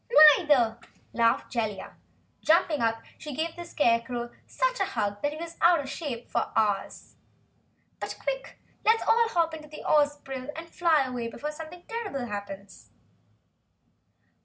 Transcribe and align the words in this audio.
"Neither," 0.39 0.79
laughed 1.13 1.51
Jellia. 1.51 1.93
Jumping 2.41 2.81
up 2.81 3.03
she 3.19 3.35
gave 3.35 3.55
the 3.55 3.63
Scarecrow 3.63 4.31
such 4.47 4.79
a 4.79 4.85
hug 4.85 5.23
he 5.23 5.37
was 5.37 5.57
out 5.61 5.79
of 5.79 5.87
shape 5.91 6.27
for 6.27 6.51
hours. 6.55 7.17
"But 7.99 8.17
quick! 8.19 8.57
Let's 8.83 9.03
all 9.03 9.29
hop 9.29 9.53
in 9.53 9.69
the 9.69 9.83
Ozpril 9.85 10.49
and 10.55 10.67
fly 10.73 11.03
away 11.05 11.27
before 11.27 11.51
something 11.51 11.83
terrible 11.87 12.25
happens." 12.25 12.89